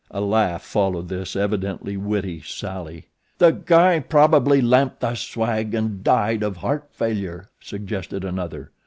[0.09, 3.05] A laugh followed this evidently witty sally.
[3.37, 8.71] "The guy probably lamped the swag an' died of heart failure," suggested another.